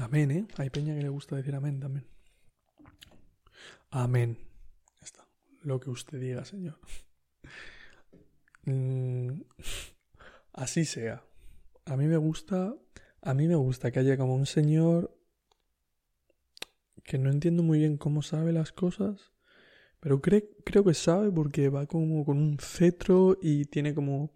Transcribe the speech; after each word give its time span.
Amén, 0.00 0.30
¿eh? 0.30 0.46
Hay 0.56 0.70
peña 0.70 0.94
que 0.94 1.02
le 1.02 1.10
gusta 1.10 1.36
decir 1.36 1.54
amén 1.54 1.78
también. 1.78 2.06
Amén. 3.90 4.38
Está. 5.02 5.28
Lo 5.62 5.78
que 5.78 5.90
usted 5.90 6.18
diga, 6.18 6.42
Señor. 6.46 6.78
Mm, 8.64 9.42
así 10.54 10.86
sea. 10.86 11.22
A 11.84 11.98
mí 11.98 12.06
me 12.06 12.16
gusta. 12.16 12.74
A 13.20 13.34
mí 13.34 13.46
me 13.46 13.56
gusta 13.56 13.90
que 13.90 13.98
haya 13.98 14.16
como 14.16 14.34
un 14.34 14.46
señor 14.46 15.14
que 17.04 17.18
no 17.18 17.30
entiendo 17.30 17.62
muy 17.62 17.80
bien 17.80 17.98
cómo 17.98 18.22
sabe 18.22 18.52
las 18.52 18.72
cosas, 18.72 19.32
pero 19.98 20.22
creo 20.22 20.84
que 20.84 20.94
sabe 20.94 21.30
porque 21.30 21.68
va 21.68 21.86
como 21.86 22.24
con 22.24 22.38
un 22.38 22.58
cetro 22.58 23.36
y 23.42 23.66
tiene 23.66 23.94
como 23.94 24.30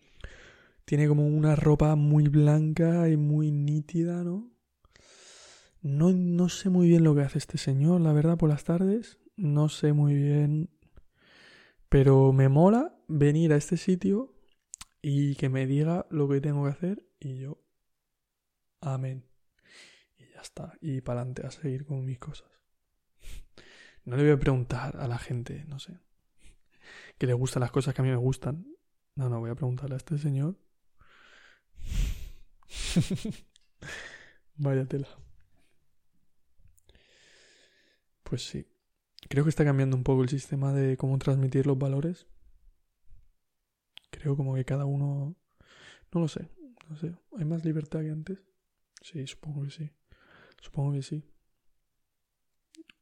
tiene 0.84 1.08
como 1.08 1.26
una 1.26 1.56
ropa 1.56 1.96
muy 1.96 2.28
blanca 2.28 3.08
y 3.08 3.16
muy 3.16 3.50
nítida, 3.50 4.24
¿no? 4.24 4.53
No, 5.84 6.12
no 6.12 6.48
sé 6.48 6.70
muy 6.70 6.88
bien 6.88 7.04
lo 7.04 7.14
que 7.14 7.20
hace 7.20 7.36
este 7.36 7.58
señor, 7.58 8.00
la 8.00 8.14
verdad, 8.14 8.38
por 8.38 8.48
las 8.48 8.64
tardes. 8.64 9.18
No 9.36 9.68
sé 9.68 9.92
muy 9.92 10.14
bien. 10.14 10.70
Pero 11.90 12.32
me 12.32 12.48
mola 12.48 12.96
venir 13.06 13.52
a 13.52 13.56
este 13.56 13.76
sitio 13.76 14.34
y 15.02 15.36
que 15.36 15.50
me 15.50 15.66
diga 15.66 16.06
lo 16.08 16.26
que 16.26 16.40
tengo 16.40 16.64
que 16.64 16.70
hacer 16.70 17.06
y 17.20 17.36
yo. 17.36 17.62
Amén. 18.80 19.28
Y 20.16 20.22
ya 20.32 20.40
está. 20.40 20.72
Y 20.80 21.02
para 21.02 21.20
adelante 21.20 21.46
a 21.46 21.50
seguir 21.50 21.84
con 21.84 22.02
mis 22.02 22.18
cosas. 22.18 22.48
No 24.06 24.16
le 24.16 24.22
voy 24.22 24.32
a 24.32 24.38
preguntar 24.38 24.96
a 24.96 25.06
la 25.06 25.18
gente, 25.18 25.66
no 25.66 25.78
sé, 25.78 25.98
que 27.18 27.26
le 27.26 27.34
gustan 27.34 27.60
las 27.60 27.70
cosas 27.70 27.94
que 27.94 28.00
a 28.00 28.04
mí 28.04 28.10
me 28.10 28.16
gustan. 28.16 28.66
No, 29.16 29.28
no, 29.28 29.38
voy 29.38 29.50
a 29.50 29.54
preguntarle 29.54 29.96
a 29.96 29.98
este 29.98 30.16
señor. 30.16 30.56
Vaya 34.56 34.86
tela. 34.86 35.08
Pues 38.24 38.46
sí. 38.46 38.66
Creo 39.28 39.44
que 39.44 39.50
está 39.50 39.64
cambiando 39.64 39.96
un 39.96 40.02
poco 40.02 40.22
el 40.22 40.28
sistema 40.28 40.72
de 40.72 40.96
cómo 40.96 41.18
transmitir 41.18 41.66
los 41.66 41.78
valores. 41.78 42.26
Creo 44.10 44.36
como 44.36 44.54
que 44.54 44.64
cada 44.64 44.84
uno... 44.84 45.36
No 46.12 46.20
lo 46.20 46.28
sé. 46.28 46.50
No 46.88 46.96
sé. 46.96 47.14
¿Hay 47.38 47.44
más 47.44 47.64
libertad 47.64 48.00
que 48.00 48.10
antes? 48.10 48.38
Sí, 49.00 49.26
supongo 49.26 49.62
que 49.62 49.70
sí. 49.70 49.90
Supongo 50.60 50.92
que 50.92 51.02
sí. 51.02 51.24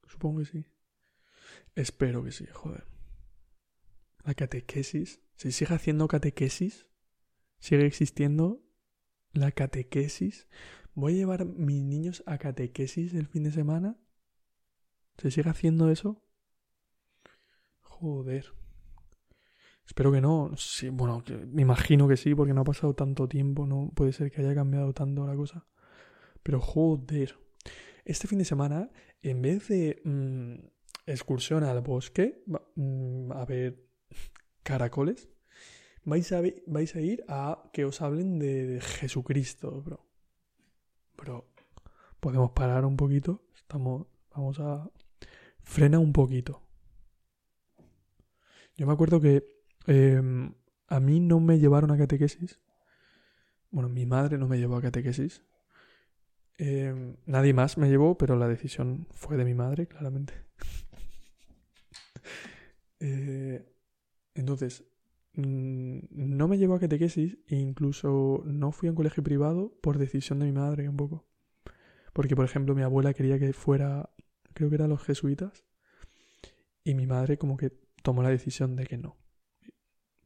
Supongo 0.07 0.41
que 0.41 0.47
sí. 0.47 0.67
Espero 1.75 2.23
que 2.23 2.33
sí, 2.33 2.47
joder. 2.53 2.85
La 4.25 4.35
catequesis. 4.35 5.21
Si 5.37 5.53
sigue 5.53 5.75
haciendo 5.75 6.07
catequesis, 6.09 6.89
sigue 7.59 7.87
existiendo 7.87 8.63
la 9.33 9.51
catequesis. 9.51 10.49
Voy 10.95 11.15
a 11.15 11.17
llevar 11.17 11.45
mis 11.47 11.83
niños 11.83 12.23
a 12.27 12.39
catequesis 12.39 13.15
el 13.15 13.27
fin 13.27 13.45
de 13.45 13.53
semana. 13.53 13.97
¿Se 15.19 15.31
sigue 15.31 15.51
haciendo 15.51 15.91
eso? 15.91 16.23
Joder. 17.81 18.47
Espero 19.87 20.13
que 20.13 20.21
no. 20.21 20.51
Sí, 20.57 20.89
bueno, 20.89 21.23
me 21.49 21.63
imagino 21.63 22.09
que 22.09 22.17
sí, 22.17 22.35
porque 22.35 22.55
no 22.55 22.63
ha 22.63 22.65
pasado 22.65 22.95
tanto 22.95 23.29
tiempo. 23.29 23.67
No 23.67 23.91
puede 23.95 24.13
ser 24.13 24.31
que 24.31 24.41
haya 24.41 24.55
cambiado 24.55 24.93
tanto 24.93 25.27
la 25.27 25.37
cosa. 25.37 25.67
Pero 26.43 26.61
joder. 26.61 27.39
Este 28.05 28.27
fin 28.27 28.39
de 28.39 28.45
semana, 28.45 28.91
en 29.23 29.43
vez 29.43 29.69
de 29.69 30.01
mm, 30.05 30.55
excursión 31.07 31.63
al 31.63 31.81
bosque, 31.83 32.43
mm, 32.75 33.31
a 33.33 33.45
ver 33.45 33.87
caracoles, 34.65 35.29
vais 36.05 36.33
a, 36.33 36.43
vais 36.67 36.97
a 36.97 37.01
ir 37.01 37.25
a 37.29 37.71
que 37.73 37.85
os 37.85 38.01
hablen 38.01 38.39
de, 38.39 38.81
Jesucristo, 38.81 39.83
bro. 39.83 40.09
Bro, 41.17 41.47
podemos 42.19 42.51
parar 42.53 42.85
un 42.85 42.97
poquito. 42.97 43.45
Estamos, 43.55 44.07
vamos 44.35 44.59
a 44.59 44.91
frena 45.63 45.99
un 45.99 46.13
poquito. 46.13 46.63
Yo 48.77 48.87
me 48.87 48.93
acuerdo 48.93 49.21
que 49.21 49.45
em, 49.87 50.55
a 50.89 51.01
mí 51.01 51.21
no 51.21 51.41
me 51.41 51.59
llevaron 51.59 51.91
a 51.91 51.99
catequesis. 51.99 52.61
Bueno, 53.71 53.89
mi 53.89 54.07
madre 54.07 54.39
no 54.39 54.49
me 54.49 54.59
llevó 54.59 54.77
a 54.77 54.83
catequesis. 54.83 55.45
Em, 56.59 57.17
nadie 57.27 57.55
más 57.55 57.79
me 57.79 57.89
llevó, 57.89 58.17
pero 58.19 58.37
la 58.37 58.49
decisión 58.49 59.07
fue 59.11 59.37
de 59.37 59.45
mi 59.45 59.55
madre, 59.55 59.87
claramente. 59.87 60.35
Eh, 63.05 63.69
entonces, 64.37 64.85
mm, 65.35 65.99
no 66.11 66.47
me 66.47 66.57
llevó 66.57 66.77
a 66.77 66.79
catequesis 66.79 67.37
e 67.49 67.57
incluso 67.57 68.45
no 68.47 68.71
fui 68.71 68.87
a 68.87 68.93
un 68.93 68.97
colegio 68.97 69.25
privado 69.25 69.77
por 69.83 69.99
decisión 69.99 70.39
de 70.39 70.47
mi 70.47 70.53
madre 70.53 70.89
un 70.89 70.97
poco. 70.97 71.27
Porque, 72.13 72.37
por 72.37 72.45
ejemplo, 72.45 72.77
mi 72.77 72.83
abuela 72.83 73.13
quería 73.13 73.41
que 73.41 73.53
fuera, 73.53 74.11
creo 74.55 74.69
que 74.69 74.77
eran 74.77 74.91
los 74.91 75.03
jesuitas, 75.03 75.65
y 76.85 76.95
mi 76.95 77.07
madre 77.07 77.39
como 77.39 77.57
que 77.57 77.71
tomó 78.03 78.23
la 78.23 78.31
decisión 78.31 78.77
de 78.77 78.87
que 78.87 78.99
no. 78.99 79.17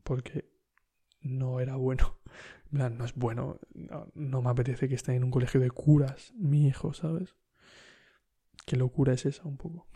Porque 0.02 0.50
no 1.20 1.60
era 1.60 1.76
bueno. 1.76 2.18
No 2.68 3.04
es 3.04 3.14
bueno. 3.14 3.60
No, 4.14 4.42
me 4.42 4.50
apetece 4.50 4.88
que 4.88 4.96
esté 4.96 5.14
en 5.14 5.22
un 5.22 5.30
colegio 5.30 5.60
de 5.60 5.70
curas, 5.70 6.32
mi 6.34 6.66
hijo, 6.66 6.92
¿sabes? 6.92 7.36
Qué 8.66 8.76
locura 8.76 9.12
es 9.14 9.24
esa 9.24 9.44
un 9.44 9.56
poco. 9.56 9.86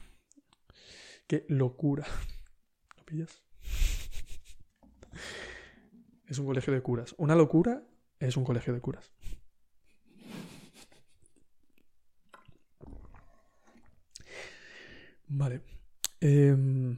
Qué 1.26 1.44
locura. 1.48 2.06
¿Lo 2.96 3.04
pillas? 3.04 3.42
Es 6.26 6.38
un 6.38 6.46
colegio 6.46 6.72
de 6.72 6.80
curas. 6.80 7.12
Una 7.18 7.34
locura 7.34 7.82
es 8.20 8.36
un 8.36 8.44
colegio 8.44 8.72
de 8.72 8.80
curas. 8.80 9.12
Vale. 15.30 15.62
Em, 16.20 16.96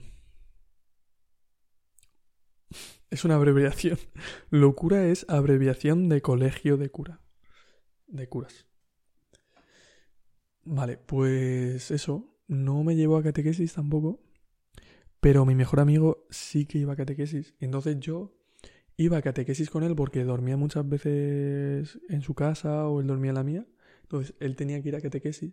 es 3.10 3.24
una 3.24 3.34
abreviación. 3.34 3.98
Locura 4.50 5.06
es 5.06 5.26
abreviación 5.28 6.08
de 6.08 6.22
colegio 6.22 6.78
de 6.78 6.90
cura. 6.90 7.20
De 8.06 8.28
curas. 8.28 8.66
Vale, 10.64 10.96
pues 10.96 11.90
eso. 11.90 12.28
No 12.48 12.82
me 12.84 12.96
llevo 12.96 13.18
a 13.18 13.22
catequesis 13.22 13.74
tampoco. 13.74 14.20
Pero 15.20 15.44
mi 15.44 15.54
mejor 15.54 15.80
amigo 15.80 16.26
sí 16.30 16.64
que 16.64 16.78
iba 16.78 16.94
a 16.94 16.96
catequesis. 16.96 17.54
Entonces 17.60 18.00
yo 18.00 18.34
iba 18.96 19.18
a 19.18 19.22
catequesis 19.22 19.68
con 19.68 19.82
él 19.84 19.94
porque 19.94 20.24
dormía 20.24 20.56
muchas 20.56 20.88
veces 20.88 22.00
en 22.08 22.22
su 22.22 22.34
casa 22.34 22.88
o 22.88 23.00
él 23.00 23.06
dormía 23.06 23.30
en 23.30 23.36
la 23.36 23.44
mía. 23.44 23.66
Entonces 24.02 24.34
él 24.40 24.56
tenía 24.56 24.82
que 24.82 24.88
ir 24.88 24.96
a 24.96 25.02
catequesis. 25.02 25.52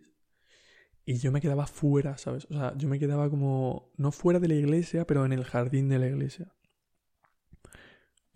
Y 1.10 1.18
yo 1.18 1.32
me 1.32 1.40
quedaba 1.40 1.66
fuera, 1.66 2.16
¿sabes? 2.18 2.46
O 2.50 2.54
sea, 2.54 2.72
yo 2.76 2.88
me 2.88 3.00
quedaba 3.00 3.28
como, 3.28 3.90
no 3.96 4.12
fuera 4.12 4.38
de 4.38 4.46
la 4.46 4.54
iglesia, 4.54 5.08
pero 5.08 5.24
en 5.24 5.32
el 5.32 5.42
jardín 5.42 5.88
de 5.88 5.98
la 5.98 6.06
iglesia. 6.06 6.54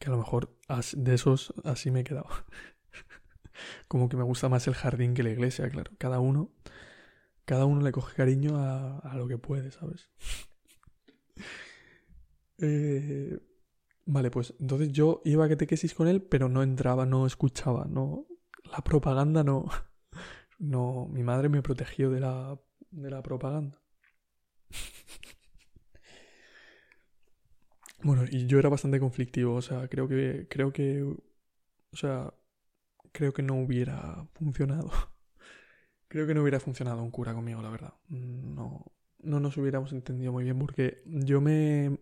Que 0.01 0.09
a 0.09 0.11
lo 0.11 0.17
mejor 0.17 0.59
de 0.97 1.15
esos 1.15 1.55
así 1.63 1.93
me 1.93 2.01
he 2.01 2.05
quedado. 2.05 2.27
como 3.87 4.09
que 4.09 4.17
me 4.17 4.25
gusta 4.25 4.49
más 4.49 4.67
el 4.67 4.75
jardín 4.75 5.15
que 5.15 5.23
la 5.23 5.31
iglesia, 5.31 5.69
claro. 5.69 5.93
Cada 5.99 6.19
uno, 6.19 6.51
cada 7.45 7.65
uno 7.65 7.81
le 7.81 7.93
coge 7.93 8.17
cariño 8.17 8.57
a, 8.59 9.15
lo 9.15 9.29
que 9.29 9.39
puede, 9.39 9.71
¿sabes? 9.71 10.11
eh, 12.59 13.39
vale, 14.05 14.33
pues 14.33 14.53
entonces 14.59 14.89
yo 14.91 15.23
iba 15.25 15.45
a 15.45 15.49
catequesis 15.49 15.95
con 15.95 16.09
él, 16.09 16.23
pero 16.23 16.49
no 16.49 16.65
entraba, 16.65 17.07
no 17.07 17.25
escuchaba, 17.25 17.87
no. 17.89 18.27
La 18.65 18.83
propaganda 18.83 19.45
no. 19.45 19.67
No, 20.59 21.07
mi 21.13 21.23
madre 21.23 21.49
me 21.49 21.63
protegió 21.63 22.11
de 22.11 22.21
la, 22.21 22.59
de 22.91 23.11
la 23.11 23.23
propaganda. 23.23 23.81
bueno, 28.03 28.25
y 28.31 28.47
yo 28.47 28.59
era 28.59 28.69
bastante 28.69 29.01
conflictivo, 29.01 29.55
o 29.55 29.63
sea, 29.63 29.89
creo 29.89 30.09
que, 30.09 30.47
creo 30.49 30.73
que, 30.73 31.03
o 31.03 31.97
sea, 31.97 32.35
creo 33.13 33.33
que 33.33 33.43
no 33.43 33.57
hubiera 33.57 34.27
funcionado. 34.35 34.91
creo 36.09 36.27
que 36.27 36.35
no 36.35 36.43
hubiera 36.43 36.61
funcionado 36.61 37.03
un 37.03 37.11
cura 37.11 37.35
conmigo, 37.35 37.63
la 37.63 37.71
verdad. 37.71 37.95
No, 38.09 38.87
no 39.23 39.41
nos 39.41 39.57
hubiéramos 39.57 39.93
entendido 39.93 40.33
muy 40.33 40.45
bien 40.45 40.59
porque 40.59 41.03
yo 41.07 41.41
me, 41.41 41.99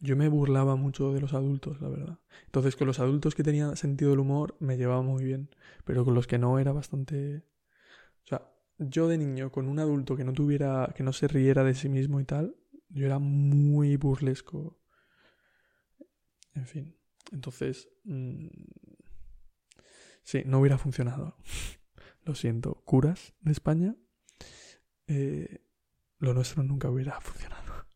yo 0.00 0.16
me 0.16 0.28
burlaba 0.28 0.76
mucho 0.76 1.12
de 1.12 1.20
los 1.20 1.34
adultos, 1.34 1.80
la 1.80 1.88
verdad. 1.88 2.18
Entonces, 2.46 2.76
con 2.76 2.86
los 2.86 3.00
adultos 3.00 3.34
que 3.34 3.44
tenían 3.44 3.76
sentido 3.76 4.10
del 4.12 4.20
humor 4.20 4.56
me 4.60 4.76
llevaba 4.76 5.02
muy 5.02 5.24
bien, 5.24 5.50
pero 5.84 6.04
con 6.04 6.14
los 6.14 6.26
que 6.26 6.38
no 6.38 6.58
era 6.58 6.72
bastante 6.72 7.42
o 8.24 8.26
sea, 8.26 8.50
yo 8.78 9.08
de 9.08 9.18
niño 9.18 9.52
con 9.52 9.68
un 9.68 9.78
adulto 9.78 10.16
que 10.16 10.24
no 10.24 10.32
tuviera, 10.32 10.92
que 10.96 11.02
no 11.02 11.12
se 11.12 11.28
riera 11.28 11.62
de 11.62 11.74
sí 11.74 11.88
mismo 11.88 12.20
y 12.20 12.24
tal, 12.24 12.56
yo 12.88 13.06
era 13.06 13.18
muy 13.18 13.96
burlesco. 13.96 14.80
En 16.54 16.66
fin, 16.66 16.96
entonces... 17.32 17.88
Mm, 18.04 18.48
sí, 20.22 20.42
no 20.46 20.60
hubiera 20.60 20.78
funcionado. 20.78 21.36
Lo 22.24 22.34
siento, 22.34 22.82
curas 22.84 23.34
de 23.40 23.52
España. 23.52 23.96
Eh, 25.06 25.60
lo 26.18 26.32
nuestro 26.32 26.62
nunca 26.62 26.88
hubiera 26.88 27.20
funcionado. 27.20 27.86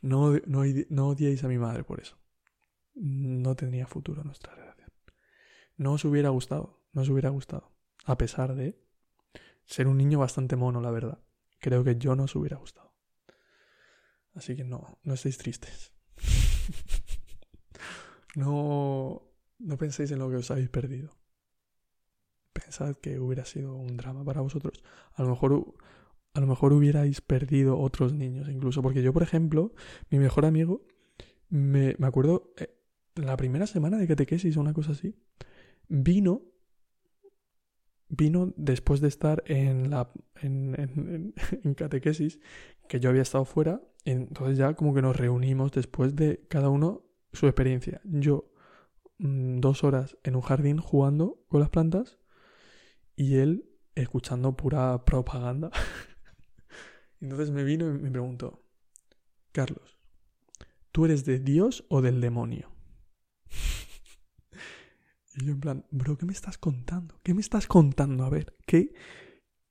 no, 0.00 0.32
no, 0.46 0.62
no 0.88 1.08
odiéis 1.08 1.44
a 1.44 1.48
mi 1.48 1.58
madre 1.58 1.84
por 1.84 2.00
eso. 2.00 2.18
No 2.94 3.54
tenía 3.54 3.86
futuro 3.86 4.24
nuestra 4.24 4.54
relación. 4.54 4.90
No 5.76 5.92
os 5.92 6.04
hubiera 6.06 6.30
gustado, 6.30 6.82
no 6.94 7.02
os 7.02 7.10
hubiera 7.10 7.28
gustado 7.28 7.70
a 8.04 8.16
pesar 8.16 8.54
de... 8.54 8.78
ser 9.64 9.86
un 9.86 9.98
niño 9.98 10.18
bastante 10.18 10.56
mono, 10.56 10.80
la 10.80 10.90
verdad. 10.90 11.18
Creo 11.58 11.84
que 11.84 11.96
yo 11.96 12.16
no 12.16 12.24
os 12.24 12.36
hubiera 12.36 12.56
gustado. 12.56 12.94
Así 14.34 14.56
que 14.56 14.64
no, 14.64 14.98
no 15.02 15.14
estéis 15.14 15.38
tristes. 15.38 15.92
no, 18.36 19.22
no 19.58 19.76
penséis 19.76 20.10
en 20.12 20.18
lo 20.18 20.30
que 20.30 20.36
os 20.36 20.50
habéis 20.50 20.70
perdido. 20.70 21.10
Pensad 22.52 22.96
que 22.96 23.18
hubiera 23.18 23.44
sido 23.44 23.74
un 23.74 23.96
drama 23.96 24.24
para 24.24 24.40
vosotros. 24.40 24.82
A 25.14 25.22
lo 25.22 25.30
mejor, 25.30 25.74
a 26.34 26.40
lo 26.40 26.46
mejor 26.46 26.72
hubierais 26.72 27.20
perdido 27.20 27.78
otros 27.78 28.12
niños, 28.12 28.48
incluso. 28.48 28.82
Porque 28.82 29.02
yo, 29.02 29.12
por 29.12 29.22
ejemplo, 29.22 29.72
mi 30.10 30.18
mejor 30.18 30.46
amigo, 30.46 30.82
me, 31.48 31.94
me 31.98 32.06
acuerdo, 32.06 32.52
eh, 32.56 32.76
la 33.16 33.36
primera 33.36 33.66
semana 33.66 33.98
de 33.98 34.08
catequesis 34.08 34.56
o 34.56 34.60
una 34.60 34.72
cosa 34.72 34.92
así, 34.92 35.16
vino 35.88 36.42
vino 38.10 38.52
después 38.56 39.00
de 39.00 39.08
estar 39.08 39.42
en 39.46 39.90
la 39.90 40.10
en, 40.42 41.32
catequesis 41.76 42.40
que 42.88 43.00
yo 43.00 43.08
había 43.08 43.22
estado 43.22 43.44
fuera 43.44 43.80
entonces 44.04 44.58
ya 44.58 44.74
como 44.74 44.92
que 44.94 45.02
nos 45.02 45.16
reunimos 45.16 45.72
después 45.72 46.16
de 46.16 46.44
cada 46.48 46.68
uno 46.68 47.04
su 47.32 47.46
experiencia 47.46 48.00
yo 48.04 48.52
mm, 49.18 49.60
dos 49.60 49.84
horas 49.84 50.18
en 50.24 50.34
un 50.34 50.42
jardín 50.42 50.78
jugando 50.78 51.44
con 51.48 51.60
las 51.60 51.70
plantas 51.70 52.18
y 53.16 53.36
él 53.36 53.70
escuchando 53.94 54.56
pura 54.56 55.04
propaganda 55.04 55.70
entonces 57.20 57.50
me 57.50 57.62
vino 57.62 57.88
y 57.88 57.98
me 57.98 58.10
preguntó 58.10 58.62
Carlos 59.52 59.98
¿tú 60.90 61.04
eres 61.04 61.24
de 61.24 61.38
Dios 61.38 61.84
o 61.88 62.02
del 62.02 62.20
demonio? 62.20 62.79
Y 65.40 65.46
yo 65.46 65.52
en 65.52 65.60
plan, 65.60 65.84
bro, 65.90 66.18
¿qué 66.18 66.26
me 66.26 66.32
estás 66.32 66.58
contando? 66.58 67.18
¿Qué 67.22 67.34
me 67.34 67.40
estás 67.40 67.66
contando? 67.66 68.24
A 68.24 68.30
ver, 68.30 68.56
¿qué, 68.66 68.92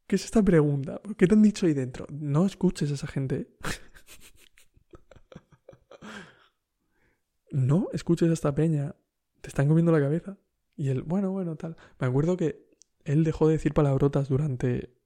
qué 0.08 0.16
es 0.16 0.26
esta 0.26 0.42
pregunta? 0.42 1.00
¿Qué 1.18 1.28
te 1.28 1.36
han 1.36 1.44
dicho 1.44 1.68
ahí 1.68 1.74
dentro? 1.74 2.08
No 2.10 2.46
escuches 2.46 2.90
a 2.92 2.96
esa 2.96 3.08
gente. 3.08 3.56
no 7.52 7.88
escuches 7.94 8.30
a 8.30 8.34
esta 8.34 8.56
peña. 8.56 8.96
Te 9.42 9.50
están 9.50 9.68
comiendo 9.68 9.92
la 9.92 10.00
cabeza. 10.00 10.38
Y 10.76 10.90
él, 10.90 11.04
bueno, 11.04 11.32
bueno, 11.32 11.56
tal. 11.56 11.78
Me 12.00 12.08
acuerdo 12.08 12.36
que 12.36 12.68
él 13.04 13.24
dejó 13.24 13.48
de 13.48 13.54
decir 13.54 13.74
palabrotas 13.74 14.30
durante 14.30 14.98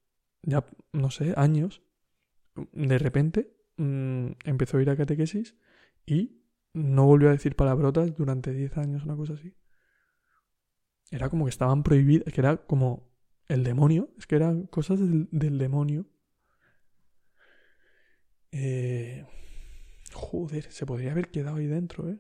ya, 0.44 0.66
no 0.94 1.12
sé, 1.12 1.34
años. 1.36 1.82
De 2.72 2.98
repente 3.00 3.54
mm, 3.78 4.28
empezó 4.46 4.78
a 4.78 4.82
ir 4.82 4.90
a 4.90 4.96
catequesis 4.96 5.56
y 6.06 6.40
no 6.74 7.06
volvió 7.06 7.30
a 7.30 7.34
decir 7.34 7.56
palabrotas 7.56 8.16
durante 8.16 8.54
10 8.54 8.78
años, 8.78 9.04
una 9.04 9.16
cosa 9.16 9.34
así. 9.34 9.54
Era 11.14 11.30
como 11.30 11.46
que 11.46 11.50
estaban 11.50 11.84
prohibidas, 11.84 12.34
que 12.34 12.42
era 12.42 12.58
como 12.58 13.08
el 13.48 13.64
demonio, 13.64 14.10
es 14.18 14.26
que 14.26 14.36
eran 14.36 14.66
cosas 14.66 15.00
del, 15.00 15.58
demonio. 15.60 16.08
Eh, 18.52 19.24
joder, 20.12 20.72
se 20.72 20.88
podría 20.88 21.12
haber 21.12 21.30
quedado 21.30 21.58
ahí 21.58 21.68
dentro, 21.68 22.10
¿eh? 22.10 22.20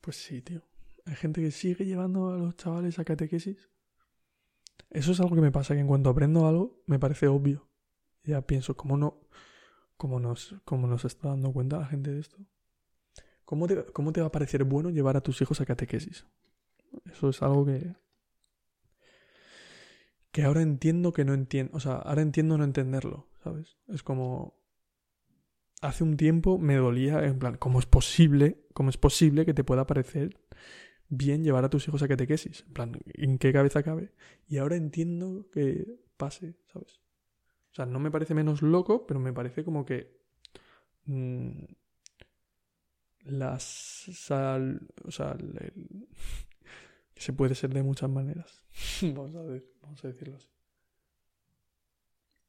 Pues 0.00 0.14
sí, 0.14 0.42
tío. 0.42 0.62
Hay 1.06 1.16
gente 1.16 1.40
que 1.40 1.50
sigue 1.50 1.86
llevando 1.86 2.32
a 2.32 2.36
los 2.36 2.54
chavales 2.54 3.00
a 3.00 3.04
catequesis. 3.04 3.68
Eso 4.90 5.10
es 5.10 5.18
algo 5.18 5.34
que 5.34 5.42
me 5.42 5.50
pasa, 5.50 5.74
que 5.74 5.80
en 5.80 5.88
cuanto 5.88 6.10
aprendo 6.10 6.46
algo, 6.46 6.84
me 6.86 7.00
parece 7.00 7.26
obvio. 7.26 7.68
Ya 8.22 8.42
pienso, 8.42 8.76
¿cómo 8.76 8.96
no? 8.96 9.26
¿Cómo 9.96 10.20
nos, 10.20 10.54
cómo 10.64 10.86
nos 10.86 11.04
está 11.04 11.30
dando 11.30 11.52
cuenta 11.52 11.80
la 11.80 11.86
gente 11.86 12.12
de 12.12 12.20
esto? 12.20 12.38
¿Cómo 13.44 13.66
te, 13.66 14.20
va 14.20 14.26
a 14.26 14.32
parecer 14.32 14.64
bueno 14.64 14.90
llevar 14.90 15.16
a 15.16 15.20
tus 15.20 15.40
hijos 15.42 15.60
a 15.60 15.66
catequesis? 15.66 16.26
Eso 17.10 17.28
es 17.28 17.42
algo 17.42 17.66
que. 17.66 17.94
que 20.30 20.42
ahora 20.44 20.62
entiendo 20.62 21.12
que 21.12 21.24
no 21.24 21.34
entiendo. 21.34 21.76
O 21.76 21.80
sea, 21.80 21.96
ahora 21.96 22.22
entiendo 22.22 22.56
no 22.56 22.64
entenderlo, 22.64 23.28
¿sabes? 23.42 23.76
Es 23.88 24.02
como. 24.02 24.60
Hace 25.80 26.04
un 26.04 26.16
tiempo 26.16 26.58
me 26.58 26.76
dolía, 26.76 27.24
en 27.24 27.40
plan, 27.40 27.56
¿cómo 27.56 27.80
es 27.80 27.86
posible? 27.86 28.64
¿Cómo 28.72 28.90
es 28.90 28.96
posible 28.96 29.44
que 29.44 29.52
te 29.52 29.64
pueda 29.64 29.86
parecer 29.86 30.38
bien 31.08 31.42
llevar 31.42 31.64
a 31.64 31.70
tus 31.70 31.88
hijos 31.88 32.02
a 32.02 32.08
catequesis? 32.08 32.64
En 32.68 32.72
plan, 32.72 33.00
¿en 33.14 33.38
qué 33.38 33.52
cabeza 33.52 33.82
cabe? 33.82 34.12
Y 34.46 34.58
ahora 34.58 34.76
entiendo 34.76 35.50
que 35.50 35.98
pase, 36.16 36.54
¿sabes? 36.72 37.00
O 37.72 37.74
sea, 37.74 37.86
no 37.86 37.98
me 37.98 38.10
parece 38.10 38.34
menos 38.34 38.62
loco, 38.62 39.06
pero 39.06 39.18
me 39.18 39.32
parece 39.32 39.64
como 39.64 39.84
que. 39.84 40.20
Mm, 41.06 41.64
las 43.24 43.62
sal, 43.62 44.80
o 45.04 45.10
sea, 45.10 45.36
se 47.16 47.32
puede 47.32 47.54
ser 47.54 47.72
de 47.74 47.82
muchas 47.82 48.10
maneras. 48.10 48.62
vamos 49.02 49.34
a 49.34 49.42
ver, 49.42 49.64
vamos 49.80 50.04
a 50.04 50.08
decirlo 50.08 50.36
así. 50.36 50.48